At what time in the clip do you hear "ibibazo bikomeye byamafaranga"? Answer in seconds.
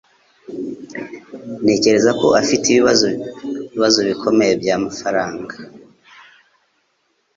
2.69-5.53